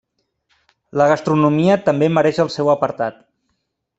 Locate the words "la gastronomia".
1.01-1.77